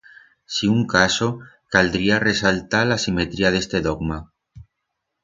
[0.53, 1.27] Si un caso,
[1.75, 4.19] caldría resaltar l'asimetría d'este dogma.